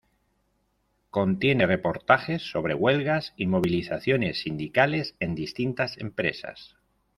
Contiene 1.11 1.67
reportajes 1.67 2.41
sobre 2.49 2.73
huelgas 2.73 3.35
y 3.37 3.45
movilizaciones 3.45 4.41
sindicales 4.41 5.13
en 5.19 5.35
distintas 5.35 5.95
empresas. 5.99 6.75